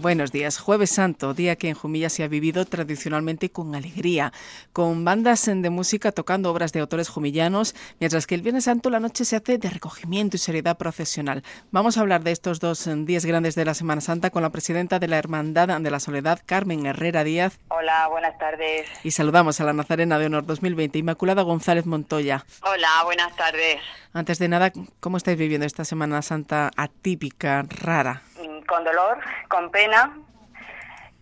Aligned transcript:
Buenos 0.00 0.32
días. 0.32 0.58
Jueves 0.58 0.92
Santo, 0.92 1.34
día 1.34 1.56
que 1.56 1.68
en 1.68 1.74
Jumilla 1.74 2.08
se 2.08 2.24
ha 2.24 2.28
vivido 2.28 2.64
tradicionalmente 2.64 3.50
con 3.50 3.74
alegría, 3.74 4.32
con 4.72 5.04
bandas 5.04 5.44
de 5.44 5.68
música 5.68 6.10
tocando 6.10 6.50
obras 6.50 6.72
de 6.72 6.80
autores 6.80 7.10
jumillanos, 7.10 7.74
mientras 7.98 8.26
que 8.26 8.34
el 8.34 8.40
Viernes 8.40 8.64
Santo 8.64 8.88
la 8.88 8.98
noche 8.98 9.26
se 9.26 9.36
hace 9.36 9.58
de 9.58 9.68
recogimiento 9.68 10.36
y 10.36 10.38
seriedad 10.38 10.78
profesional. 10.78 11.42
Vamos 11.70 11.98
a 11.98 12.00
hablar 12.00 12.22
de 12.22 12.30
estos 12.30 12.60
dos 12.60 12.88
días 13.04 13.26
grandes 13.26 13.54
de 13.56 13.66
la 13.66 13.74
Semana 13.74 14.00
Santa 14.00 14.30
con 14.30 14.42
la 14.42 14.48
presidenta 14.48 14.98
de 14.98 15.08
la 15.08 15.18
Hermandad 15.18 15.68
de 15.78 15.90
la 15.90 16.00
Soledad, 16.00 16.40
Carmen 16.46 16.86
Herrera 16.86 17.22
Díaz. 17.22 17.58
Hola, 17.68 18.08
buenas 18.08 18.38
tardes. 18.38 18.88
Y 19.04 19.10
saludamos 19.10 19.60
a 19.60 19.64
la 19.64 19.74
Nazarena 19.74 20.18
de 20.18 20.26
Honor 20.26 20.46
2020, 20.46 20.98
Inmaculada 20.98 21.42
González 21.42 21.84
Montoya. 21.84 22.46
Hola, 22.62 22.88
buenas 23.04 23.36
tardes. 23.36 23.76
Antes 24.14 24.38
de 24.38 24.48
nada, 24.48 24.72
¿cómo 25.00 25.18
estáis 25.18 25.36
viviendo 25.36 25.66
esta 25.66 25.84
Semana 25.84 26.22
Santa 26.22 26.70
atípica, 26.74 27.66
rara? 27.68 28.22
Con 28.70 28.84
dolor, 28.84 29.18
con 29.48 29.70
pena 29.72 30.16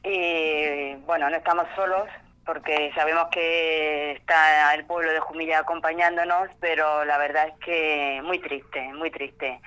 y 0.05 0.95
bueno, 1.07 1.31
no 1.31 1.37
estamos 1.37 1.67
solos 1.75 2.07
porque 2.45 2.93
sabemos 2.95 3.29
que 3.33 4.13
está 4.13 4.75
el 4.75 4.85
pueblo 4.85 5.11
de 5.13 5.21
Jumilla 5.21 5.61
acompañándonos, 5.61 6.49
pero 6.61 7.07
la 7.07 7.17
verdad 7.17 7.49
es 7.49 7.55
que 7.65 8.21
muy 8.23 8.39
triste, 8.39 8.93
muy 8.93 9.11
triste. 9.11 9.61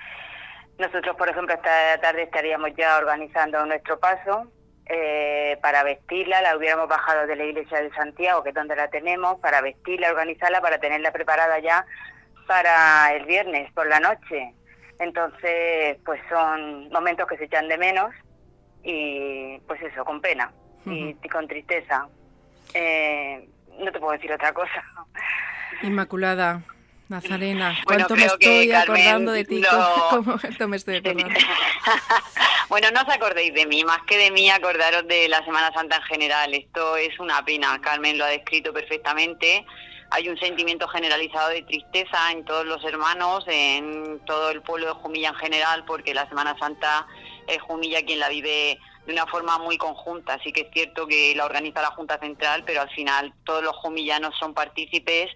Nosotros, 0.78 1.16
por 1.16 1.28
ejemplo, 1.28 1.54
esta 1.54 2.00
tarde 2.00 2.22
estaríamos 2.22 2.70
ya 2.76 2.98
organizando 2.98 3.64
nuestro 3.66 3.98
paso 3.98 4.46
eh, 4.86 5.58
para 5.60 5.82
vestirla, 5.82 6.40
la 6.40 6.56
hubiéramos 6.56 6.88
bajado 6.88 7.26
de 7.26 7.36
la 7.36 7.44
iglesia 7.44 7.82
de 7.82 7.92
Santiago, 7.94 8.42
que 8.42 8.50
es 8.50 8.54
donde 8.54 8.76
la 8.76 8.88
tenemos, 8.88 9.40
para 9.40 9.60
vestirla, 9.60 10.10
organizarla, 10.10 10.60
para 10.60 10.78
tenerla 10.78 11.12
preparada 11.12 11.58
ya 11.58 11.84
para 12.46 13.14
el 13.14 13.24
viernes 13.26 13.72
por 13.72 13.86
la 13.86 14.00
noche. 14.00 14.54
Entonces, 15.02 15.98
pues 16.04 16.20
son 16.28 16.88
momentos 16.90 17.26
que 17.26 17.36
se 17.36 17.44
echan 17.44 17.66
de 17.66 17.76
menos 17.76 18.14
y 18.84 19.58
pues 19.66 19.82
eso, 19.82 20.04
con 20.04 20.20
pena 20.20 20.52
y, 20.86 21.14
con 21.28 21.48
tristeza. 21.48 22.06
Eh, 22.72 23.48
no 23.80 23.90
te 23.90 23.98
puedo 23.98 24.12
decir 24.12 24.32
otra 24.32 24.52
cosa. 24.52 24.84
Inmaculada, 25.82 26.62
Nazarena, 27.08 27.76
¿cuánto 27.84 28.14
me 28.14 28.26
estoy 28.26 28.70
acordando 28.70 29.32
de 29.32 29.44
ti? 29.44 29.60
¿Cómo, 30.10 30.38
me 30.68 30.76
estoy 30.76 30.98
acordando? 30.98 31.34
bueno, 32.68 32.88
no 32.92 33.00
os 33.00 33.08
acordéis 33.08 33.52
de 33.54 33.66
mí, 33.66 33.82
más 33.82 34.02
que 34.06 34.16
de 34.18 34.30
mí 34.30 34.50
acordaros 34.50 35.08
de 35.08 35.28
la 35.28 35.44
Semana 35.44 35.72
Santa 35.74 35.96
en 35.96 36.02
general. 36.02 36.54
Esto 36.54 36.96
es 36.96 37.18
una 37.18 37.44
pena, 37.44 37.80
Carmen 37.80 38.18
lo 38.18 38.24
ha 38.24 38.28
descrito 38.28 38.72
perfectamente 38.72 39.66
hay 40.12 40.28
un 40.28 40.38
sentimiento 40.38 40.86
generalizado 40.88 41.48
de 41.48 41.62
tristeza 41.62 42.30
en 42.32 42.44
todos 42.44 42.66
los 42.66 42.84
hermanos, 42.84 43.44
en 43.46 44.20
todo 44.26 44.50
el 44.50 44.60
pueblo 44.60 44.86
de 44.88 44.92
Jumilla 44.92 45.30
en 45.30 45.34
general, 45.36 45.84
porque 45.86 46.12
la 46.12 46.28
Semana 46.28 46.54
Santa 46.58 47.06
es 47.46 47.60
Jumilla 47.62 48.04
quien 48.04 48.20
la 48.20 48.28
vive 48.28 48.78
de 49.06 49.12
una 49.12 49.26
forma 49.26 49.58
muy 49.58 49.78
conjunta. 49.78 50.34
Así 50.34 50.52
que 50.52 50.62
es 50.62 50.68
cierto 50.70 51.06
que 51.06 51.34
la 51.34 51.46
organiza 51.46 51.80
la 51.80 51.92
Junta 51.92 52.18
Central, 52.18 52.62
pero 52.66 52.82
al 52.82 52.90
final 52.90 53.32
todos 53.44 53.62
los 53.62 53.74
jumillanos 53.76 54.34
son 54.38 54.52
partícipes 54.52 55.30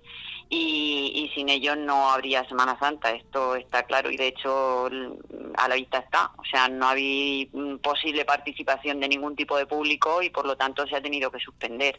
y, 0.50 1.30
sin 1.34 1.48
ellos 1.48 1.78
no 1.78 2.10
habría 2.10 2.46
Semana 2.46 2.78
Santa. 2.78 3.12
Esto 3.12 3.56
está 3.56 3.84
claro 3.84 4.10
y 4.10 4.18
de 4.18 4.28
hecho 4.28 4.90
a 5.56 5.68
la 5.68 5.74
vista 5.74 5.98
está. 5.98 6.32
O 6.36 6.44
sea, 6.44 6.68
no 6.68 6.86
había 6.86 7.46
posible 7.82 8.26
participación 8.26 9.00
de 9.00 9.08
ningún 9.08 9.34
tipo 9.36 9.56
de 9.56 9.64
público 9.64 10.20
y 10.22 10.28
por 10.28 10.46
lo 10.46 10.54
tanto 10.56 10.86
se 10.86 10.96
ha 10.96 11.00
tenido 11.00 11.30
que 11.30 11.40
suspender. 11.40 11.98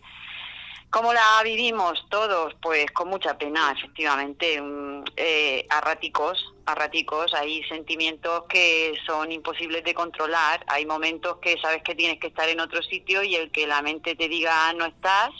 ¿Cómo 0.90 1.12
la 1.12 1.42
vivimos 1.44 2.06
todos? 2.10 2.54
Pues 2.62 2.86
con 2.92 3.10
mucha 3.10 3.38
pena, 3.38 3.74
efectivamente, 3.78 4.62
mm, 4.62 5.04
eh, 5.18 5.68
erráticos, 5.70 6.54
erráticos, 6.66 7.34
hay 7.34 7.62
sentimientos 7.66 8.44
que 8.48 8.94
son 9.06 9.32
imposibles 9.34 9.84
de 9.84 9.94
controlar, 9.94 10.64
hay 10.68 10.86
momentos 10.86 11.40
que 11.40 11.58
sabes 11.62 11.84
que 11.84 11.94
tienes 11.94 12.20
que 12.20 12.28
estar 12.28 12.48
en 12.48 12.62
otro 12.62 12.82
sitio 12.82 13.22
y 13.22 13.36
el 13.36 13.52
que 13.52 13.68
la 13.68 13.82
mente 13.82 14.16
te 14.16 14.30
diga 14.30 14.72
no 14.74 14.86
estás, 14.86 15.32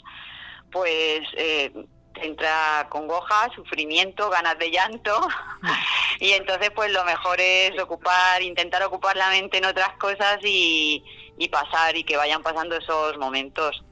pues 0.70 1.22
eh, 1.34 1.72
entra 2.16 2.86
congoja, 2.90 3.48
sufrimiento, 3.54 4.28
ganas 4.30 4.58
de 4.58 4.70
llanto. 4.70 5.18
Y 6.20 6.32
entonces 6.32 6.72
pues 6.74 6.90
lo 6.90 7.04
mejor 7.04 7.40
es 7.40 7.80
ocupar, 7.80 8.42
intentar 8.42 8.82
ocupar 8.82 9.16
la 9.16 9.30
mente 9.30 9.58
en 9.58 9.66
otras 9.66 9.90
cosas 9.98 10.38
y 10.42 11.00
pasar 11.52 11.96
y 11.96 12.02
que 12.02 12.16
vayan 12.16 12.42
pasando 12.42 12.76
esos 12.76 13.16
momentos 13.18 13.84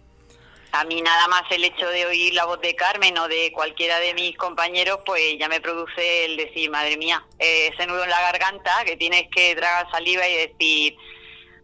a 0.81 0.85
mí 0.85 1.01
nada 1.01 1.27
más 1.29 1.43
el 1.51 1.65
hecho 1.65 1.89
de 1.89 2.07
oír 2.07 2.35
la 2.35 2.45
voz 2.45 2.61
de 2.61 2.75
Carmen 2.75 3.17
o 3.19 3.29
de 3.29 3.51
cualquiera 3.53 3.99
de 3.99 4.13
mis 4.15 4.37
compañeros, 4.37 5.01
pues 5.07 5.39
ya 5.39 5.49
me 5.49 5.61
produce 5.61 6.27
el 6.27 6.37
decir, 6.37 6.71
madre 6.71 6.97
mía, 6.97 7.25
ese 7.39 7.87
nudo 7.87 8.05
en 8.05 8.11
la 8.11 8.21
garganta, 8.21 8.85
que 8.85 8.97
tienes 8.97 9.25
que 9.35 9.55
tragar 9.55 9.91
saliva 9.91 10.29
y 10.29 10.49
decir, 10.49 10.97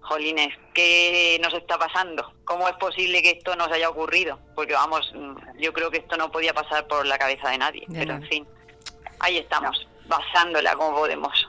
jolines, 0.00 0.54
¿qué 0.72 1.38
nos 1.42 1.52
está 1.54 1.78
pasando? 1.78 2.32
¿Cómo 2.44 2.68
es 2.68 2.74
posible 2.76 3.22
que 3.22 3.30
esto 3.30 3.54
nos 3.54 3.70
haya 3.70 3.90
ocurrido? 3.90 4.38
Porque 4.54 4.72
vamos, 4.72 5.12
yo 5.58 5.72
creo 5.72 5.90
que 5.90 5.98
esto 5.98 6.16
no 6.16 6.30
podía 6.30 6.54
pasar 6.54 6.86
por 6.86 7.06
la 7.06 7.18
cabeza 7.18 7.50
de 7.50 7.58
nadie, 7.58 7.84
pero 7.92 8.14
en 8.14 8.26
fin, 8.28 8.46
ahí 9.20 9.36
estamos, 9.36 9.86
basándola 10.06 10.74
como 10.74 10.96
podemos. 10.96 11.48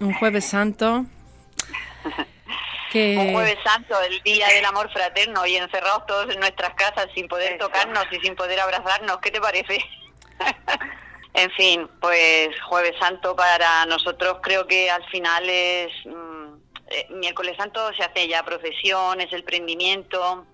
Un 0.00 0.12
jueves 0.14 0.46
santo 0.46 1.06
Un 2.96 3.32
jueves 3.34 3.58
santo, 3.62 3.94
el 4.00 4.22
día 4.22 4.48
del 4.48 4.64
amor 4.64 4.90
fraterno 4.90 5.44
y 5.44 5.56
encerrados 5.56 6.06
todos 6.06 6.32
en 6.32 6.40
nuestras 6.40 6.72
casas 6.74 7.08
sin 7.14 7.28
poder 7.28 7.58
tocarnos 7.58 8.06
y 8.10 8.16
sin 8.20 8.34
poder 8.34 8.58
abrazarnos. 8.58 9.18
¿Qué 9.18 9.30
te 9.30 9.38
parece? 9.38 9.84
en 11.34 11.50
fin, 11.50 11.90
pues 12.00 12.48
jueves 12.62 12.94
santo 12.98 13.36
para 13.36 13.84
nosotros 13.84 14.38
creo 14.42 14.66
que 14.66 14.90
al 14.90 15.04
final 15.10 15.48
es... 15.48 15.92
Mm, 16.06 16.56
eh, 16.88 17.06
miércoles 17.10 17.56
santo 17.58 17.80
se 17.94 18.04
hace 18.04 18.28
ya 18.28 18.42
procesión, 18.44 19.20
es 19.20 19.32
el 19.32 19.44
prendimiento. 19.44 20.46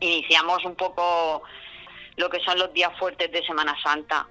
Iniciamos 0.00 0.64
un 0.66 0.74
poco 0.74 1.42
lo 2.16 2.28
que 2.28 2.40
son 2.40 2.58
los 2.58 2.72
días 2.74 2.90
fuertes 2.98 3.32
de 3.32 3.42
Semana 3.46 3.74
Santa. 3.82 4.28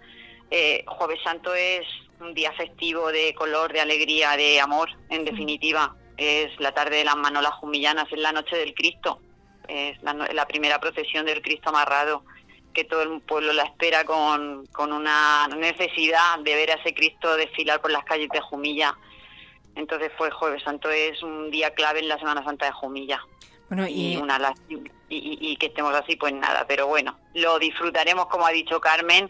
Eh, 0.52 0.84
jueves 0.86 1.20
santo 1.24 1.56
es 1.56 1.88
un 2.20 2.36
día 2.36 2.52
festivo 2.52 3.12
de 3.12 3.34
color, 3.34 3.74
de 3.74 3.82
alegría, 3.82 4.38
de 4.38 4.60
amor, 4.60 4.90
en 5.10 5.26
definitiva 5.26 5.96
es 6.22 6.60
la 6.60 6.72
tarde 6.72 6.98
de 6.98 7.04
las 7.04 7.18
manolas 7.18 7.54
jumillanas, 7.56 8.12
es 8.12 8.20
la 8.20 8.32
noche 8.32 8.56
del 8.56 8.76
Cristo, 8.76 9.20
es 9.68 9.98
la, 10.04 10.46
primera 10.46 10.80
procesión 10.80 11.26
del 11.26 11.42
Cristo 11.42 11.70
amarrado, 11.70 12.24
que 12.74 12.84
todo 12.84 13.02
el 13.02 13.22
pueblo 13.22 13.54
la 13.54 13.64
espera 13.64 14.04
con, 14.06 14.66
con 14.68 14.94
una 14.94 15.48
necesidad 15.48 16.40
de 16.40 16.56
ver 16.56 16.72
a 16.72 16.76
ese 16.76 16.94
Cristo 16.94 17.36
desfilar 17.36 17.82
por 17.82 17.92
las 17.92 18.04
calles 18.06 18.30
de 18.30 18.40
Jumilla. 18.40 18.96
Entonces 19.76 20.12
fue 20.18 20.30
Jueves 20.32 20.64
Santo, 20.64 20.90
es 20.90 21.22
un 21.24 21.50
día 21.50 21.74
clave 21.74 22.00
en 22.00 22.08
la 22.08 22.20
Semana 22.20 22.44
Santa 22.44 22.68
de 22.68 22.72
Jumilla. 22.74 23.20
Bueno, 23.70 23.88
y... 23.88 24.18
una 24.18 24.54
y, 25.10 25.38
y 25.42 25.56
que 25.58 25.68
estemos 25.68 25.94
así, 25.94 26.16
pues 26.16 26.34
nada, 26.34 26.66
pero 26.68 26.88
bueno, 26.88 27.18
lo 27.34 27.60
disfrutaremos, 27.60 28.28
como 28.28 28.46
ha 28.46 28.52
dicho 28.52 28.80
Carmen, 28.80 29.30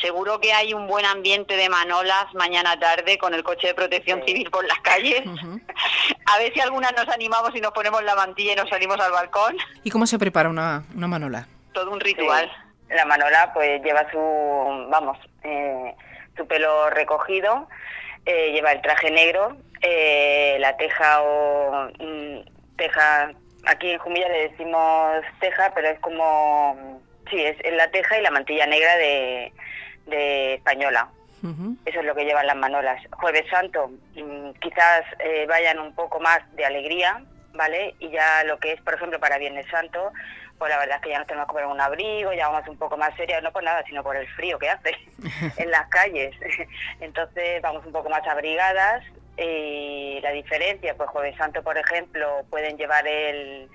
Seguro 0.00 0.40
que 0.40 0.52
hay 0.52 0.74
un 0.74 0.86
buen 0.86 1.06
ambiente 1.06 1.56
de 1.56 1.68
manolas 1.68 2.26
mañana 2.34 2.78
tarde 2.78 3.16
con 3.18 3.32
el 3.34 3.42
coche 3.42 3.68
de 3.68 3.74
protección 3.74 4.22
civil 4.26 4.50
por 4.50 4.66
las 4.66 4.78
calles. 4.80 5.22
A 6.34 6.38
ver 6.38 6.52
si 6.52 6.60
algunas 6.60 6.92
nos 6.92 7.08
animamos 7.08 7.54
y 7.54 7.60
nos 7.60 7.72
ponemos 7.72 8.02
la 8.02 8.14
mantilla 8.14 8.52
y 8.52 8.56
nos 8.56 8.68
salimos 8.68 8.98
al 9.00 9.12
balcón. 9.12 9.56
¿Y 9.82 9.90
cómo 9.90 10.06
se 10.06 10.18
prepara 10.18 10.48
una, 10.48 10.84
una 10.94 11.06
manola? 11.06 11.46
Todo 11.72 11.90
un 11.90 12.00
ritual. 12.00 12.50
La 12.90 13.04
manola 13.04 13.52
pues 13.54 13.82
lleva 13.82 14.10
su, 14.10 14.18
vamos, 14.90 15.18
eh, 15.42 15.94
su 16.36 16.46
pelo 16.46 16.90
recogido, 16.90 17.68
eh, 18.26 18.52
lleva 18.52 18.72
el 18.72 18.82
traje 18.82 19.10
negro, 19.10 19.56
eh, 19.80 20.56
la 20.60 20.76
teja 20.76 21.22
o 21.22 21.88
mm, 21.98 22.76
teja, 22.76 23.30
aquí 23.66 23.90
en 23.90 23.98
Jumilla 23.98 24.28
le 24.28 24.48
decimos 24.50 25.22
teja, 25.40 25.72
pero 25.74 25.88
es 25.88 25.98
como, 26.00 27.00
sí, 27.30 27.42
es 27.42 27.74
la 27.74 27.90
teja 27.90 28.18
y 28.18 28.22
la 28.22 28.30
mantilla 28.30 28.66
negra 28.66 28.96
de 28.96 29.52
de 30.06 30.54
española. 30.54 31.08
Eso 31.84 32.00
es 32.00 32.06
lo 32.06 32.14
que 32.14 32.24
llevan 32.24 32.46
las 32.46 32.56
manolas. 32.56 33.02
Jueves 33.10 33.44
Santo, 33.50 33.90
mm, 34.14 34.52
quizás 34.62 35.02
eh, 35.18 35.44
vayan 35.46 35.78
un 35.78 35.94
poco 35.94 36.18
más 36.18 36.40
de 36.56 36.64
alegría, 36.64 37.22
¿vale? 37.52 37.94
Y 37.98 38.08
ya 38.08 38.44
lo 38.44 38.58
que 38.58 38.72
es, 38.72 38.80
por 38.80 38.94
ejemplo, 38.94 39.20
para 39.20 39.36
Viernes 39.36 39.66
Santo, 39.70 40.10
pues 40.56 40.70
la 40.70 40.78
verdad 40.78 40.96
es 40.96 41.02
que 41.02 41.10
ya 41.10 41.18
nos 41.18 41.26
tenemos 41.26 41.46
que 41.46 41.52
poner 41.52 41.68
un 41.68 41.82
abrigo, 41.82 42.32
ya 42.32 42.48
vamos 42.48 42.66
un 42.66 42.78
poco 42.78 42.96
más 42.96 43.14
serios, 43.16 43.42
no 43.42 43.52
por 43.52 43.62
nada, 43.62 43.84
sino 43.86 44.02
por 44.02 44.16
el 44.16 44.26
frío 44.28 44.58
que 44.58 44.70
hace 44.70 44.96
en 45.58 45.70
las 45.70 45.86
calles. 45.88 46.34
Entonces 47.00 47.60
vamos 47.60 47.84
un 47.84 47.92
poco 47.92 48.08
más 48.08 48.26
abrigadas 48.26 49.04
y 49.36 50.20
la 50.22 50.30
diferencia, 50.30 50.94
pues 50.96 51.10
Jueves 51.10 51.36
Santo, 51.36 51.62
por 51.62 51.76
ejemplo, 51.76 52.46
pueden 52.48 52.78
llevar 52.78 53.06
el, 53.06 53.68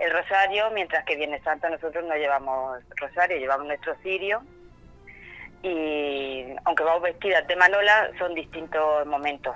el 0.00 0.10
rosario, 0.12 0.70
mientras 0.70 1.04
que 1.04 1.16
Viernes 1.16 1.42
Santo 1.44 1.68
nosotros 1.68 2.04
no 2.06 2.14
llevamos 2.14 2.80
rosario, 2.96 3.36
llevamos 3.36 3.66
nuestro 3.66 3.94
cirio 4.02 4.42
y 5.62 6.46
aunque 6.64 6.82
vamos 6.84 7.02
vestidas 7.02 7.46
de 7.46 7.56
manola, 7.56 8.10
son 8.18 8.34
distintos 8.34 9.06
momentos 9.06 9.54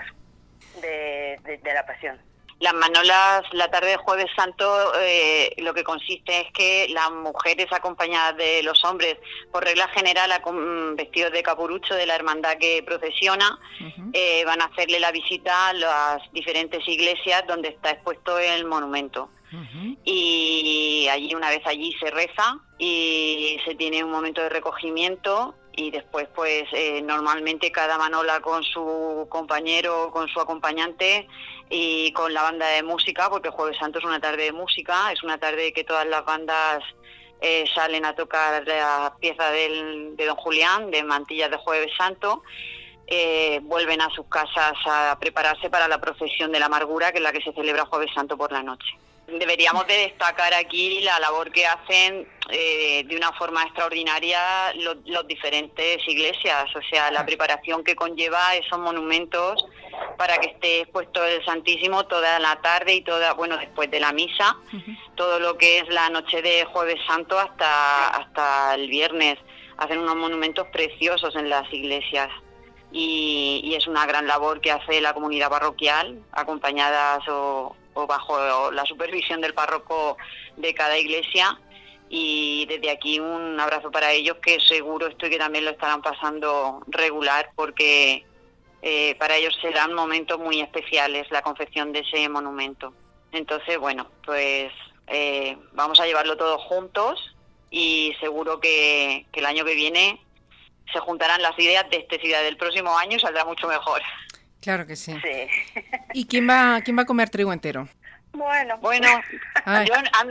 de, 0.82 1.60
la 1.64 1.86
pasión. 1.86 2.20
Las 2.60 2.74
manolas, 2.74 3.42
la 3.52 3.70
tarde 3.70 3.90
de 3.90 3.96
Jueves 3.96 4.30
Santo, 4.36 4.92
eh, 5.00 5.54
lo 5.58 5.74
que 5.74 5.82
consiste 5.82 6.42
es 6.42 6.52
que 6.52 6.86
las 6.90 7.10
mujeres 7.10 7.66
acompañadas 7.72 8.36
de 8.36 8.62
los 8.62 8.84
hombres, 8.84 9.16
por 9.50 9.64
regla 9.64 9.88
general, 9.88 10.30
vestidos 10.94 11.32
de 11.32 11.42
capurucho 11.42 11.94
de 11.94 12.06
la 12.06 12.14
hermandad 12.14 12.56
que 12.58 12.82
procesiona, 12.82 13.58
eh, 14.12 14.44
van 14.44 14.60
a 14.60 14.66
hacerle 14.66 15.00
la 15.00 15.10
visita 15.10 15.68
a 15.68 15.72
las 15.72 16.32
diferentes 16.32 16.86
iglesias 16.86 17.44
donde 17.46 17.68
está 17.68 17.90
expuesto 17.90 18.38
el 18.38 18.66
monumento. 18.66 19.30
Y 20.04 21.08
allí 21.10 21.34
una 21.34 21.48
vez 21.48 21.62
allí 21.64 21.92
se 21.98 22.10
reza 22.10 22.58
y 22.78 23.58
se 23.64 23.74
tiene 23.74 24.04
un 24.04 24.10
momento 24.10 24.42
de 24.42 24.50
recogimiento 24.50 25.54
y 25.76 25.90
después 25.90 26.28
pues 26.34 26.64
eh, 26.72 27.00
normalmente 27.02 27.72
cada 27.72 27.96
manola 27.98 28.40
con 28.40 28.62
su 28.62 29.26
compañero, 29.30 30.10
con 30.12 30.28
su 30.28 30.40
acompañante 30.40 31.26
y 31.70 32.12
con 32.12 32.32
la 32.34 32.42
banda 32.42 32.68
de 32.68 32.82
música, 32.82 33.30
porque 33.30 33.48
Jueves 33.48 33.78
Santo 33.78 33.98
es 33.98 34.04
una 34.04 34.20
tarde 34.20 34.44
de 34.44 34.52
música, 34.52 35.10
es 35.10 35.22
una 35.22 35.38
tarde 35.38 35.72
que 35.72 35.84
todas 35.84 36.06
las 36.06 36.24
bandas 36.24 36.82
eh, 37.40 37.64
salen 37.74 38.04
a 38.04 38.14
tocar 38.14 38.66
la 38.66 39.14
pieza 39.18 39.50
del, 39.50 40.16
de 40.16 40.26
Don 40.26 40.36
Julián, 40.36 40.90
de 40.90 41.02
Mantillas 41.02 41.50
de 41.50 41.56
Jueves 41.56 41.90
Santo, 41.96 42.42
eh, 43.06 43.60
vuelven 43.62 44.00
a 44.00 44.10
sus 44.10 44.26
casas 44.26 44.74
a 44.86 45.16
prepararse 45.18 45.70
para 45.70 45.88
la 45.88 46.00
procesión 46.00 46.52
de 46.52 46.60
la 46.60 46.66
amargura, 46.66 47.10
que 47.10 47.18
es 47.18 47.24
la 47.24 47.32
que 47.32 47.42
se 47.42 47.52
celebra 47.52 47.86
Jueves 47.86 48.10
Santo 48.14 48.36
por 48.36 48.52
la 48.52 48.62
noche 48.62 48.86
deberíamos 49.26 49.86
de 49.86 49.94
destacar 49.94 50.52
aquí 50.54 51.00
la 51.00 51.18
labor 51.18 51.50
que 51.50 51.66
hacen 51.66 52.28
eh, 52.50 53.04
de 53.06 53.16
una 53.16 53.32
forma 53.32 53.62
extraordinaria 53.62 54.38
los, 54.74 55.26
diferentes 55.26 56.06
iglesias, 56.06 56.64
o 56.76 56.82
sea, 56.90 57.10
la 57.10 57.24
preparación 57.24 57.82
que 57.82 57.96
conlleva 57.96 58.54
esos 58.54 58.78
monumentos 58.78 59.66
para 60.18 60.36
que 60.38 60.48
esté 60.48 60.80
expuesto 60.80 61.24
el 61.24 61.44
Santísimo 61.44 62.04
toda 62.06 62.38
la 62.38 62.56
tarde 62.56 62.94
y 62.94 63.00
toda, 63.00 63.32
bueno, 63.32 63.56
después 63.56 63.90
de 63.90 64.00
la 64.00 64.12
misa, 64.12 64.56
todo 65.14 65.38
lo 65.38 65.56
que 65.56 65.78
es 65.78 65.88
la 65.88 66.10
noche 66.10 66.42
de 66.42 66.64
Jueves 66.66 67.00
Santo 67.06 67.38
hasta, 67.38 68.08
hasta 68.08 68.74
el 68.74 68.88
viernes. 68.88 69.38
Hacen 69.78 69.98
unos 69.98 70.16
monumentos 70.16 70.68
preciosos 70.68 71.34
en 71.34 71.48
las 71.48 71.72
iglesias. 71.72 72.28
Y, 72.92 73.60
y 73.64 73.74
es 73.74 73.88
una 73.88 74.06
gran 74.06 74.28
labor 74.28 74.60
que 74.60 74.70
hace 74.70 75.00
la 75.00 75.14
comunidad 75.14 75.50
parroquial, 75.50 76.22
acompañadas 76.30 77.26
o, 77.28 77.74
o 77.94 78.06
bajo 78.06 78.70
la 78.70 78.84
supervisión 78.84 79.40
del 79.40 79.54
párroco 79.54 80.16
de 80.56 80.74
cada 80.74 80.98
iglesia. 80.98 81.58
Y 82.08 82.66
desde 82.66 82.90
aquí 82.90 83.18
un 83.18 83.58
abrazo 83.58 83.90
para 83.90 84.12
ellos 84.12 84.36
que 84.42 84.60
seguro 84.60 85.06
estoy 85.06 85.30
que 85.30 85.38
también 85.38 85.64
lo 85.64 85.70
estarán 85.70 86.02
pasando 86.02 86.82
regular 86.86 87.50
porque 87.56 88.24
eh, 88.82 89.14
para 89.16 89.36
ellos 89.36 89.56
serán 89.62 89.94
momentos 89.94 90.38
muy 90.38 90.60
especiales 90.60 91.26
la 91.30 91.42
confección 91.42 91.92
de 91.92 92.00
ese 92.00 92.28
monumento. 92.28 92.92
Entonces, 93.32 93.78
bueno, 93.78 94.10
pues 94.24 94.70
eh, 95.06 95.56
vamos 95.72 95.98
a 95.98 96.06
llevarlo 96.06 96.36
todos 96.36 96.60
juntos 96.62 97.34
y 97.70 98.14
seguro 98.20 98.60
que, 98.60 99.26
que 99.32 99.40
el 99.40 99.46
año 99.46 99.64
que 99.64 99.74
viene 99.74 100.20
se 100.92 101.00
juntarán 101.00 101.42
las 101.42 101.58
ideas 101.58 101.88
de 101.90 101.96
este 101.96 102.20
ciudad 102.20 102.42
del 102.42 102.56
próximo 102.56 102.96
año 102.96 103.16
y 103.16 103.20
saldrá 103.20 103.44
mucho 103.44 103.66
mejor. 103.66 104.02
Claro 104.60 104.86
que 104.86 104.96
sí. 104.96 105.12
¿Y 106.14 106.26
quién 106.26 106.48
va, 106.48 106.80
quién 106.82 106.96
va 106.96 107.02
a 107.02 107.06
comer 107.06 107.28
trigo 107.28 107.52
entero? 107.52 107.88
Bueno, 108.32 108.78
bueno, 108.78 109.08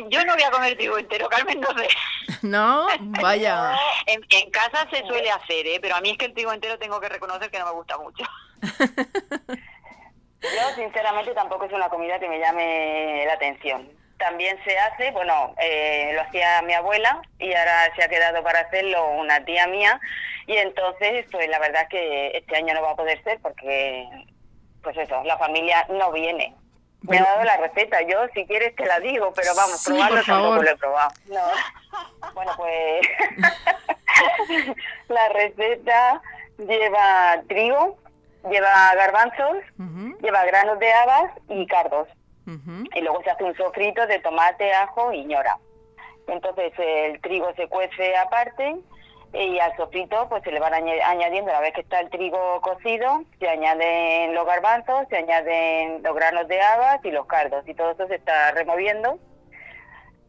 yo, 0.09 0.25
no 0.25 0.33
voy 0.33 0.43
a 0.43 0.51
comer 0.51 0.75
trigo 0.75 0.97
entero, 0.97 1.29
Carmen, 1.29 1.61
no 1.61 1.69
sé. 1.77 1.87
No, 2.41 2.87
vaya. 3.21 3.77
En, 4.05 4.21
casa 4.51 4.85
se 4.89 5.05
suele 5.05 5.31
hacer, 5.31 5.65
¿eh? 5.65 5.79
pero 5.81 5.95
a 5.95 6.01
mí 6.01 6.09
es 6.09 6.17
que 6.17 6.25
el 6.25 6.33
trigo 6.33 6.51
entero 6.51 6.77
tengo 6.77 6.99
que 6.99 7.07
reconocer 7.07 7.49
que 7.49 7.59
no 7.59 7.65
me 7.65 7.71
gusta 7.71 7.97
mucho. 7.97 8.25
Yo, 10.41 10.75
sinceramente, 10.75 11.33
tampoco 11.33 11.65
es 11.65 11.71
una 11.71 11.87
comida 11.87 12.19
que 12.19 12.27
me 12.27 12.39
llame 12.39 13.23
la 13.25 13.33
atención. 13.33 13.89
También 14.17 14.57
se 14.65 14.77
hace, 14.77 15.11
bueno, 15.11 15.55
eh, 15.57 16.11
lo 16.13 16.21
hacía 16.21 16.61
mi 16.63 16.73
abuela 16.73 17.21
y 17.39 17.53
ahora 17.53 17.93
se 17.95 18.03
ha 18.03 18.09
quedado 18.09 18.43
para 18.43 18.59
hacerlo 18.59 19.11
una 19.11 19.43
tía 19.45 19.67
mía 19.67 19.99
y 20.47 20.57
entonces, 20.57 21.25
pues 21.31 21.47
la 21.49 21.59
verdad 21.59 21.83
es 21.83 21.89
que 21.89 22.37
este 22.37 22.57
año 22.57 22.73
no 22.73 22.81
va 22.81 22.91
a 22.91 22.95
poder 22.95 23.23
ser 23.23 23.39
porque, 23.41 24.05
pues 24.83 24.97
eso, 24.97 25.23
la 25.23 25.37
familia 25.37 25.85
no 25.89 26.11
viene. 26.11 26.55
Me 27.01 27.17
ha 27.17 27.23
dado 27.23 27.43
la 27.43 27.57
receta, 27.57 28.01
yo 28.03 28.27
si 28.33 28.45
quieres 28.45 28.75
te 28.75 28.85
la 28.85 28.99
digo, 28.99 29.33
pero 29.33 29.53
vamos, 29.55 29.77
sí, 29.81 29.91
probarlo 29.91 30.23
tampoco 30.23 30.63
lo 30.63 30.69
he 30.69 30.77
probado. 30.77 31.11
Bueno, 32.33 32.51
pues 32.57 33.07
la 35.09 35.29
receta 35.29 36.21
lleva 36.57 37.41
trigo, 37.47 37.97
lleva 38.49 38.95
garbanzos, 38.95 39.57
lleva 40.21 40.45
granos 40.45 40.79
de 40.79 40.91
habas 40.91 41.31
y 41.49 41.67
cardos. 41.67 42.07
Y 42.47 43.01
luego 43.01 43.21
se 43.23 43.29
hace 43.29 43.43
un 43.43 43.55
sofrito 43.55 44.07
de 44.07 44.19
tomate, 44.19 44.73
ajo 44.73 45.13
y 45.13 45.25
ñora. 45.25 45.57
Entonces 46.27 46.73
el 46.77 47.21
trigo 47.21 47.53
se 47.53 47.67
cuece 47.67 48.15
aparte 48.17 48.77
y 49.33 49.59
al 49.59 49.75
sofrito 49.75 50.27
pues 50.29 50.43
se 50.43 50.51
le 50.51 50.59
van 50.59 50.73
añadiendo, 50.73 51.49
a 51.49 51.55
la 51.55 51.59
vez 51.61 51.73
que 51.73 51.81
está 51.81 51.99
el 51.99 52.09
trigo 52.09 52.61
cocido, 52.61 53.23
se 53.39 53.49
añaden 53.49 54.35
los 54.35 54.45
garbanzos, 54.45 55.07
se 55.09 55.17
añaden 55.17 56.03
los 56.03 56.15
granos 56.15 56.47
de 56.47 56.61
habas 56.61 57.03
y 57.03 57.11
los 57.11 57.25
cardos 57.25 57.67
y 57.67 57.73
todo 57.73 57.91
eso 57.91 58.07
se 58.07 58.15
está 58.15 58.51
removiendo 58.51 59.17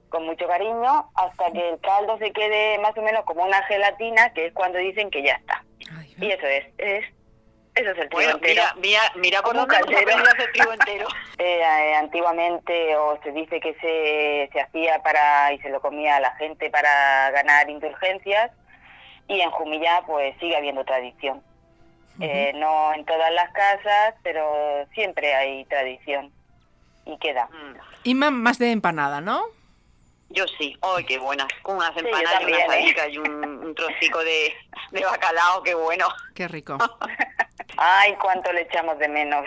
con 0.09 0.25
mucho 0.25 0.47
cariño 0.47 1.11
hasta 1.15 1.51
que 1.53 1.71
el 1.71 1.81
caldo 1.81 2.17
se 2.19 2.33
quede 2.33 2.79
más 2.79 2.97
o 2.97 3.03
menos 3.03 3.25
como 3.25 3.45
una 3.45 3.63
gelatina, 3.65 4.33
que 4.33 4.47
es 4.47 4.53
cuando 4.55 4.79
dicen 4.79 5.11
que 5.11 5.23
ya 5.23 5.35
está. 5.35 5.65
y 6.19 6.31
eso 6.31 6.47
es, 6.47 6.65
es 6.79 7.05
eso 7.75 7.91
es 7.91 7.99
el 7.99 8.09
trigo 8.09 8.31
entero. 8.31 8.63
Mira, 8.77 9.01
mira, 9.17 9.43
por 9.43 9.55
dónde 9.55 9.77
el 9.77 9.85
trigo 10.53 10.73
entero. 10.73 11.09
Eh, 11.37 11.59
eh, 11.61 11.95
antiguamente 11.97 12.97
o 12.97 13.19
se 13.25 13.33
dice 13.33 13.59
que 13.59 13.75
se, 13.81 14.49
se 14.53 14.61
hacía 14.61 15.03
para 15.03 15.53
y 15.53 15.59
se 15.59 15.69
lo 15.69 15.81
comía 15.81 16.15
a 16.15 16.21
la 16.21 16.31
gente 16.37 16.71
para 16.71 17.33
ganar 17.33 17.69
indulgencias 17.69 18.53
y 19.29 19.41
en 19.41 19.51
Jumilla 19.51 20.03
pues 20.07 20.37
sigue 20.39 20.57
habiendo 20.57 20.85
tradición. 20.85 21.43
Eh, 22.21 22.53
no 22.55 22.95
en 22.95 23.05
todas 23.05 23.33
las 23.33 23.51
casas, 23.53 24.15
pero 24.23 24.87
siempre 24.95 25.35
hay 25.35 25.65
tradición 25.65 26.31
y 27.07 27.19
queda. 27.19 27.49
Y 28.05 28.15
más 28.15 28.59
de 28.59 28.71
empanada, 28.71 29.21
¿no? 29.21 29.43
Yo 30.31 30.45
sí, 30.59 30.77
¡ay, 30.81 31.05
qué 31.05 31.19
buenas! 31.19 31.49
Con 31.63 31.77
unas 31.77 31.97
empanadas 31.97 32.43
y 32.43 32.45
una 32.45 32.77
¿eh? 32.79 33.11
y 33.11 33.19
un, 33.19 33.45
un 33.45 33.75
trocico 33.75 34.19
de, 34.21 34.55
de 34.93 35.05
bacalao, 35.05 35.63
qué 35.63 35.75
bueno. 35.75 36.07
Qué 36.35 36.49
rico. 36.49 36.79
Ay, 37.77 38.15
cuánto 38.21 38.53
le 38.53 38.63
echamos 38.63 38.99
de 38.99 39.09
menos. 39.09 39.45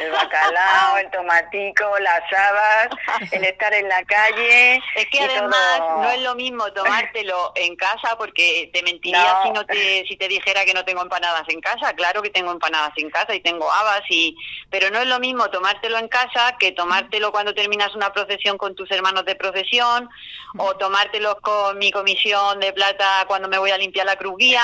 El 0.00 0.10
bacalao, 0.10 0.96
el 0.98 1.10
tomatico, 1.10 1.84
las 2.00 2.22
habas, 2.32 2.88
el 3.32 3.44
estar 3.44 3.72
en 3.74 3.88
la 3.88 4.02
calle. 4.04 4.76
Es 4.94 5.06
que 5.10 5.20
además 5.20 5.80
no 5.98 6.10
es 6.10 6.22
lo 6.22 6.34
mismo 6.34 6.72
tomártelo 6.72 7.52
en 7.56 7.74
casa 7.76 8.16
porque 8.16 8.70
te 8.72 8.82
mentiría 8.82 9.42
si 9.42 9.50
no 9.50 9.66
te 9.66 10.04
si 10.06 10.16
te 10.16 10.28
dijera 10.28 10.64
que 10.64 10.74
no 10.74 10.84
tengo 10.84 11.02
empanadas 11.02 11.48
en 11.48 11.60
casa. 11.60 11.92
Claro 11.94 12.22
que 12.22 12.30
tengo 12.30 12.52
empanadas 12.52 12.92
en 12.96 13.10
casa 13.10 13.34
y 13.34 13.40
tengo 13.40 13.70
habas 13.70 14.02
y 14.08 14.36
pero 14.70 14.90
no 14.90 15.00
es 15.00 15.06
lo 15.06 15.18
mismo 15.18 15.48
tomártelo 15.50 15.98
en 15.98 16.08
casa 16.08 16.56
que 16.58 16.72
tomártelo 16.72 17.32
cuando 17.32 17.54
terminas 17.54 17.94
una 17.94 18.12
procesión 18.12 18.56
con 18.56 18.74
tus 18.74 18.90
hermanos 18.90 19.24
de 19.24 19.34
procesión 19.34 20.08
o 20.58 20.76
tomártelos 20.76 21.36
con 21.40 21.78
mi 21.78 21.90
comisión 21.90 22.60
de 22.60 22.72
plata 22.72 23.24
cuando 23.26 23.48
me 23.48 23.58
voy 23.58 23.70
a 23.70 23.78
limpiar 23.78 24.06
la 24.06 24.16
cruz 24.16 24.36
guía 24.38 24.62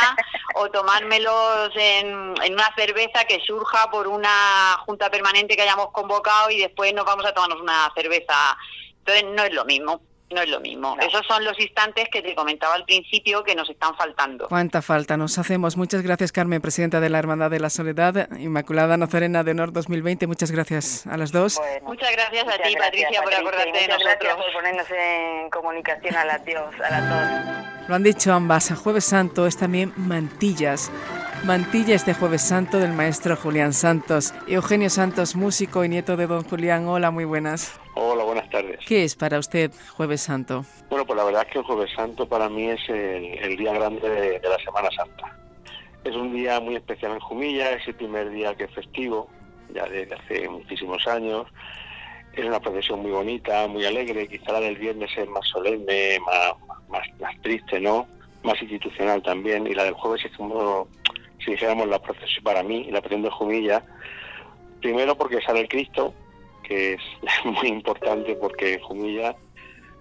o 0.54 0.70
tomármelos 0.70 1.70
en, 1.74 2.34
en 2.42 2.52
una 2.54 2.72
cerveza 2.76 2.99
que 3.26 3.40
surja 3.40 3.90
por 3.90 4.08
una 4.08 4.76
junta 4.84 5.10
permanente 5.10 5.56
que 5.56 5.62
hayamos 5.62 5.90
convocado 5.92 6.50
y 6.50 6.58
después 6.58 6.92
nos 6.94 7.04
vamos 7.04 7.24
a 7.24 7.32
tomarnos 7.32 7.60
una 7.60 7.90
cerveza. 7.94 8.56
Entonces 8.98 9.24
no 9.24 9.42
es 9.42 9.52
lo 9.54 9.64
mismo. 9.64 10.00
No 10.32 10.40
es 10.40 10.48
lo 10.48 10.60
mismo. 10.60 10.96
Esos 11.00 11.26
son 11.26 11.44
los 11.44 11.58
instantes 11.58 12.08
que 12.08 12.22
te 12.22 12.36
comentaba 12.36 12.74
al 12.74 12.84
principio 12.84 13.42
que 13.42 13.56
nos 13.56 13.68
están 13.68 13.96
faltando. 13.96 14.46
¿Cuánta 14.46 14.80
falta 14.80 15.16
nos 15.16 15.36
hacemos? 15.38 15.76
Muchas 15.76 16.02
gracias, 16.02 16.30
Carmen, 16.30 16.60
presidenta 16.60 17.00
de 17.00 17.10
la 17.10 17.18
Hermandad 17.18 17.50
de 17.50 17.58
la 17.58 17.68
Soledad, 17.68 18.30
Inmaculada 18.38 18.96
Nazarena 18.96 19.42
de 19.42 19.50
Honor 19.50 19.72
2020. 19.72 20.28
Muchas 20.28 20.52
gracias 20.52 21.04
a 21.08 21.16
las 21.16 21.32
dos. 21.32 21.60
muchas 21.82 22.12
gracias 22.12 22.46
a 22.46 22.62
ti, 22.62 22.76
Patricia, 22.76 23.22
por 23.24 23.34
acordarte 23.34 23.76
de 23.76 23.88
nosotros. 23.88 24.16
Gracias 24.20 24.36
por 24.36 24.52
ponernos 24.52 24.86
en 24.92 25.50
comunicación 25.50 26.14
a 26.14 26.24
las 26.24 26.44
Dios, 26.44 26.74
a 26.76 26.90
las 26.90 27.10
dos. 27.10 27.88
Lo 27.88 27.96
han 27.96 28.04
dicho 28.04 28.32
ambas. 28.32 28.70
A 28.70 28.76
Jueves 28.76 29.06
Santo 29.06 29.48
es 29.48 29.56
también 29.56 29.92
Mantillas. 29.96 30.92
Mantilla 31.44 31.94
este 31.94 32.12
Jueves 32.12 32.42
Santo 32.42 32.78
del 32.78 32.92
maestro 32.92 33.34
Julián 33.34 33.72
Santos. 33.72 34.34
Eugenio 34.46 34.90
Santos, 34.90 35.34
músico 35.34 35.84
y 35.84 35.88
nieto 35.88 36.18
de 36.18 36.26
don 36.26 36.44
Julián. 36.44 36.86
Hola, 36.86 37.10
muy 37.10 37.24
buenas. 37.24 37.80
Hola, 37.94 38.24
buenas 38.24 38.48
tardes. 38.50 38.78
¿Qué 38.86 39.04
es 39.04 39.16
para 39.16 39.38
usted 39.38 39.72
Jueves 39.96 40.20
Santo? 40.20 40.66
Bueno, 40.90 41.06
pues 41.06 41.16
la 41.16 41.24
verdad 41.24 41.44
es 41.46 41.52
que 41.52 41.58
el 41.60 41.64
Jueves 41.64 41.90
Santo 41.96 42.28
para 42.28 42.50
mí 42.50 42.68
es 42.68 42.80
el, 42.88 43.56
día 43.56 43.72
grande 43.72 44.06
de, 44.06 44.48
la 44.48 44.58
Semana 44.62 44.90
Santa. 44.94 45.34
Es 46.04 46.14
un 46.14 46.34
día 46.34 46.60
muy 46.60 46.76
especial 46.76 47.12
en 47.12 47.20
Jumilla, 47.20 47.72
es 47.72 47.88
el 47.88 47.94
primer 47.94 48.30
día 48.30 48.54
que 48.54 48.64
es 48.64 48.74
festivo, 48.74 49.30
ya 49.74 49.86
desde 49.86 50.14
hace 50.14 50.46
muchísimos 50.46 51.06
años. 51.06 51.46
Es 52.34 52.44
una 52.44 52.60
procesión 52.60 53.00
muy 53.00 53.12
bonita, 53.12 53.66
muy 53.66 53.86
alegre, 53.86 54.28
quizá 54.28 54.52
la 54.52 54.60
del 54.60 54.76
viernes 54.76 55.10
es 55.16 55.28
más 55.28 55.48
solemne, 55.48 56.18
más, 56.20 57.02
más, 57.18 57.40
triste, 57.42 57.80
¿no? 57.80 58.06
Más 58.42 58.60
institucional 58.60 59.22
también, 59.22 59.66
y 59.66 59.74
la 59.74 59.84
del 59.84 59.94
jueves 59.94 60.24
es 60.24 60.36
como, 60.36 60.86
si 61.44 61.52
dijéramos, 61.52 61.88
la 61.88 62.00
procesión 62.00 62.44
para 62.44 62.62
mí, 62.62 62.84
la 62.90 63.00
procesión 63.00 63.22
de 63.22 63.30
Jumilla, 63.30 63.84
primero 64.80 65.16
porque 65.16 65.40
sale 65.42 65.60
el 65.60 65.68
Cristo, 65.68 66.14
que 66.62 66.94
es 66.94 67.00
muy 67.44 67.68
importante 67.68 68.34
porque 68.34 68.74
en 68.74 68.80
Jumilla 68.80 69.36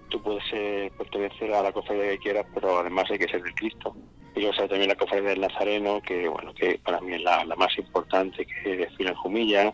tú 0.08 0.20
puedes 0.22 0.44
eh, 0.52 0.90
pertenecer 0.98 1.52
a 1.54 1.62
la 1.62 1.72
cofradía 1.72 2.10
que 2.10 2.18
quieras, 2.18 2.46
pero 2.52 2.80
además 2.80 3.10
hay 3.10 3.18
que 3.18 3.28
ser 3.28 3.42
de 3.42 3.54
Cristo. 3.54 3.94
Y 4.34 4.40
luego 4.40 4.54
sale 4.54 4.68
también 4.68 4.88
la 4.88 4.96
cofradía 4.96 5.30
del 5.30 5.40
Nazareno, 5.40 6.00
que 6.02 6.28
bueno, 6.28 6.54
que 6.54 6.78
para 6.84 7.00
mí 7.00 7.14
es 7.14 7.22
la, 7.22 7.44
más 7.56 7.76
importante 7.78 8.46
que 8.46 8.76
desfila 8.76 9.10
en 9.10 9.16
Jumilla. 9.16 9.72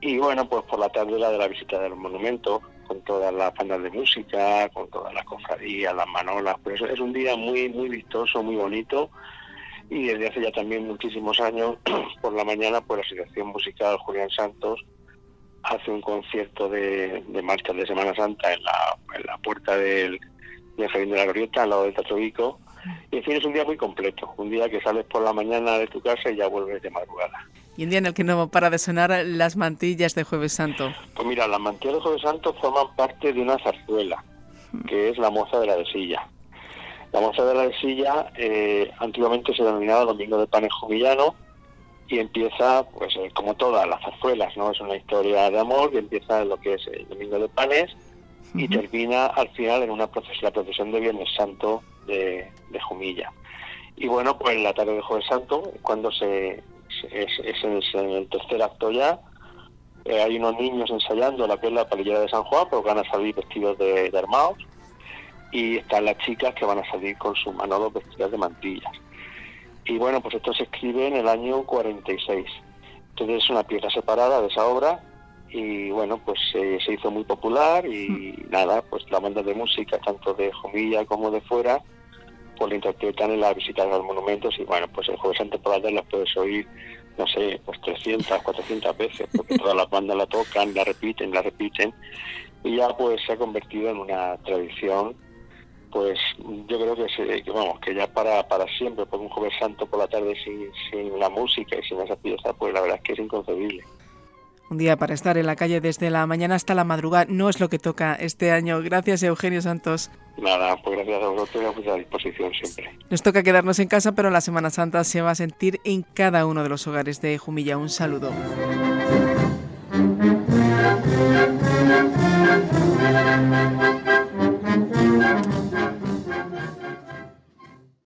Y 0.00 0.18
bueno, 0.18 0.48
pues 0.48 0.62
por 0.64 0.80
la 0.80 0.88
tarde 0.88 1.18
la 1.18 1.30
de 1.30 1.38
la 1.38 1.48
visita 1.48 1.78
de 1.80 1.88
los 1.88 1.98
monumentos, 1.98 2.60
con 2.88 3.00
todas 3.02 3.32
las 3.32 3.54
bandas 3.54 3.82
de 3.82 3.90
música, 3.90 4.68
con 4.70 4.88
todas 4.90 5.14
las 5.14 5.24
cofradías, 5.24 5.94
las 5.94 6.08
manolas, 6.08 6.58
por 6.58 6.72
eso 6.72 6.86
es 6.86 6.98
un 6.98 7.12
día 7.12 7.36
muy, 7.36 7.68
muy 7.68 7.88
vistoso, 7.88 8.42
muy 8.42 8.56
bonito 8.56 9.10
y 9.90 10.06
desde 10.06 10.28
hace 10.28 10.42
ya 10.42 10.52
también 10.52 10.86
muchísimos 10.86 11.38
años, 11.40 11.76
por 12.22 12.32
la 12.32 12.44
mañana, 12.44 12.80
pues 12.80 12.98
la 12.98 13.06
Asociación 13.06 13.48
Musical 13.48 13.98
Julián 13.98 14.30
Santos 14.30 14.80
hace 15.62 15.90
un 15.90 16.00
concierto 16.00 16.68
de, 16.68 17.22
de 17.28 17.42
marchas 17.42 17.76
de 17.76 17.86
Semana 17.86 18.14
Santa 18.14 18.52
en 18.52 18.62
la, 18.64 18.96
en 19.14 19.22
la 19.24 19.38
puerta 19.38 19.76
del, 19.76 20.18
del 20.76 20.88
Jardín 20.88 21.10
de 21.10 21.16
la 21.16 21.24
Glorieta, 21.24 21.62
al 21.62 21.70
lado 21.70 21.84
del 21.84 21.94
Teatro 21.94 22.16
Vico, 22.16 22.58
y 23.10 23.18
en 23.18 23.22
fin 23.22 23.36
es 23.36 23.44
un 23.44 23.52
día 23.52 23.64
muy 23.64 23.76
completo, 23.76 24.32
un 24.36 24.50
día 24.50 24.68
que 24.68 24.80
sales 24.80 25.04
por 25.06 25.22
la 25.22 25.32
mañana 25.32 25.78
de 25.78 25.86
tu 25.86 26.00
casa 26.00 26.30
y 26.30 26.36
ya 26.36 26.48
vuelves 26.48 26.82
de 26.82 26.90
madrugada. 26.90 27.46
Y 27.76 27.84
un 27.84 27.90
día 27.90 28.00
en 28.00 28.06
el 28.06 28.14
que 28.14 28.24
no 28.24 28.48
para 28.48 28.70
de 28.70 28.78
sonar 28.78 29.10
las 29.24 29.56
mantillas 29.56 30.14
de 30.14 30.24
Jueves 30.24 30.52
Santo. 30.52 30.92
Pues 31.14 31.26
mira, 31.26 31.46
las 31.46 31.60
mantillas 31.60 31.96
de 31.96 32.00
Jueves 32.02 32.22
Santo 32.22 32.52
forman 32.54 32.94
parte 32.96 33.32
de 33.32 33.40
una 33.40 33.58
zarzuela, 33.58 34.22
que 34.88 35.10
es 35.10 35.18
la 35.18 35.30
moza 35.30 35.60
de 35.60 35.66
la 35.66 35.76
desilla. 35.76 36.28
La 37.12 37.20
moza 37.20 37.44
de 37.44 37.54
la 37.54 37.78
silla 37.78 38.32
eh, 38.36 38.90
antiguamente 38.98 39.54
se 39.54 39.62
denominaba 39.62 40.06
Domingo 40.06 40.38
de 40.38 40.46
Panes 40.46 40.72
Jumillano 40.80 41.34
y 42.08 42.18
empieza, 42.18 42.84
pues 42.88 43.14
eh, 43.16 43.30
como 43.34 43.54
todas 43.54 43.86
las 43.86 44.00
zarzuelas, 44.00 44.56
¿no? 44.56 44.70
Es 44.70 44.80
una 44.80 44.96
historia 44.96 45.50
de 45.50 45.58
amor 45.58 45.90
que 45.90 45.98
empieza 45.98 46.40
en 46.40 46.48
lo 46.48 46.56
que 46.56 46.74
es 46.74 46.86
el 46.86 47.06
Domingo 47.08 47.38
de 47.38 47.48
Panes 47.50 47.94
y 48.54 48.68
termina 48.68 49.26
al 49.26 49.48
final 49.50 49.82
en 49.82 49.90
una 49.90 50.08
la 50.42 50.50
procesión 50.50 50.90
de 50.90 51.00
Viernes 51.00 51.28
Santo 51.36 51.82
de, 52.06 52.50
Jumilla. 52.88 53.30
Y 53.96 54.08
bueno, 54.08 54.38
pues 54.38 54.58
la 54.60 54.72
tarde 54.72 54.94
de 54.94 55.02
Jueves 55.02 55.26
Santo, 55.26 55.62
cuando 55.82 56.10
se, 56.10 56.62
es, 57.10 57.30
en 57.94 58.10
el 58.10 58.28
tercer 58.28 58.62
acto 58.62 58.90
ya, 58.90 59.20
eh, 60.04 60.20
hay 60.22 60.36
unos 60.36 60.56
niños 60.58 60.90
ensayando 60.90 61.46
la 61.46 61.58
que 61.58 61.68
es 61.68 61.72
la 61.72 61.88
palillera 61.88 62.20
de 62.20 62.28
San 62.28 62.42
Juan, 62.44 62.66
porque 62.70 62.88
van 62.88 62.98
a 62.98 63.10
salir 63.10 63.34
vestidos 63.34 63.78
de, 63.78 64.10
de 64.10 64.18
armados 64.18 64.58
y 65.52 65.76
están 65.76 66.06
las 66.06 66.18
chicas 66.18 66.54
que 66.54 66.64
van 66.64 66.78
a 66.78 66.90
salir 66.90 67.16
con 67.18 67.36
sus 67.36 67.54
manolos 67.54 67.92
vestidas 67.92 68.30
de 68.30 68.38
mantillas. 68.38 68.92
Y 69.84 69.98
bueno, 69.98 70.20
pues 70.20 70.34
esto 70.34 70.52
se 70.54 70.64
escribe 70.64 71.06
en 71.06 71.16
el 71.16 71.28
año 71.28 71.62
46. 71.64 72.46
Entonces 73.10 73.44
es 73.44 73.50
una 73.50 73.62
pieza 73.62 73.90
separada 73.90 74.40
de 74.40 74.48
esa 74.48 74.66
obra 74.66 75.00
y 75.50 75.90
bueno, 75.90 76.18
pues 76.24 76.40
se 76.50 76.92
hizo 76.92 77.10
muy 77.10 77.24
popular 77.24 77.84
y 77.86 78.08
mm. 78.08 78.50
nada, 78.50 78.82
pues 78.82 79.04
la 79.10 79.20
banda 79.20 79.42
de 79.42 79.54
música, 79.54 79.98
tanto 79.98 80.32
de 80.32 80.50
Jumilla 80.52 81.04
como 81.04 81.30
de 81.30 81.42
fuera, 81.42 81.82
pues 82.56 82.70
la 82.70 82.76
interpretan 82.76 83.32
en 83.32 83.40
la 83.40 83.52
visita 83.52 83.82
a 83.82 83.86
los 83.86 84.04
monumentos 84.04 84.58
y 84.58 84.64
bueno, 84.64 84.86
pues 84.88 85.08
el 85.10 85.16
Jueves 85.16 85.38
Santo 85.38 85.60
por 85.60 85.78
la 85.82 85.90
las 85.90 86.06
puedes 86.06 86.34
oír, 86.38 86.66
no 87.18 87.26
sé, 87.26 87.60
pues 87.66 87.78
300, 87.82 88.42
400 88.42 88.96
veces, 88.96 89.28
porque 89.36 89.58
todas 89.58 89.76
las 89.76 89.90
bandas 89.90 90.16
la 90.16 90.26
tocan, 90.26 90.72
la 90.72 90.84
repiten, 90.84 91.32
la 91.32 91.42
repiten 91.42 91.92
y 92.64 92.76
ya 92.76 92.88
pues 92.96 93.20
se 93.26 93.34
ha 93.34 93.36
convertido 93.36 93.90
en 93.90 93.98
una 93.98 94.38
tradición 94.38 95.14
pues 95.92 96.18
yo 96.38 96.78
creo 96.78 96.96
que, 96.96 97.50
vamos 97.52 97.78
que 97.80 97.94
ya 97.94 98.06
para, 98.06 98.46
para 98.48 98.66
siempre 98.78 99.06
por 99.06 99.20
un 99.20 99.28
jueves 99.28 99.52
santo 99.60 99.86
por 99.86 99.98
la 99.98 100.08
tarde 100.08 100.34
sin, 100.42 100.70
sin 100.90 101.18
la 101.18 101.28
música 101.28 101.76
y 101.76 101.82
sin 101.82 102.00
esa 102.00 102.16
pieza 102.16 102.52
pues 102.54 102.72
la 102.72 102.80
verdad 102.80 102.96
es 102.96 103.02
que 103.02 103.12
es 103.12 103.18
inconcebible 103.18 103.84
un 104.72 104.78
día 104.78 104.96
para 104.96 105.12
estar 105.12 105.36
en 105.36 105.46
la 105.46 105.54
calle 105.54 105.82
desde 105.82 106.08
la 106.08 106.26
mañana 106.26 106.54
hasta 106.54 106.74
la 106.74 106.84
madrugada 106.84 107.26
no 107.28 107.50
es 107.50 107.60
lo 107.60 107.68
que 107.68 107.78
toca 107.78 108.14
este 108.14 108.52
año. 108.52 108.80
Gracias, 108.80 109.22
Eugenio 109.22 109.60
Santos. 109.60 110.10
Nada, 110.38 110.76
pues 110.82 110.96
gracias 110.96 111.22
a 111.22 111.28
vosotros 111.28 111.74
y 111.84 111.88
a 111.90 111.94
disposición 111.96 112.52
siempre. 112.54 112.98
Nos 113.10 113.22
toca 113.22 113.42
quedarnos 113.42 113.78
en 113.80 113.88
casa, 113.88 114.12
pero 114.12 114.30
la 114.30 114.40
Semana 114.40 114.70
Santa 114.70 115.04
se 115.04 115.20
va 115.20 115.32
a 115.32 115.34
sentir 115.34 115.78
en 115.84 116.02
cada 116.02 116.46
uno 116.46 116.62
de 116.62 116.70
los 116.70 116.86
hogares 116.86 117.20
de 117.20 117.36
Jumilla. 117.36 117.76
Un 117.76 117.90
saludo. 117.90 118.30